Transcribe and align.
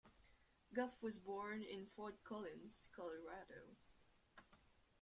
Goff 0.73 0.95
was 1.03 1.19
born 1.19 1.61
in 1.61 1.85
Fort 1.85 2.23
Collins, 2.23 2.87
Colorado. 2.91 3.75